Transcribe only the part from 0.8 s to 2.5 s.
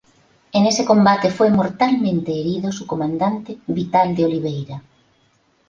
combate fue mortalmente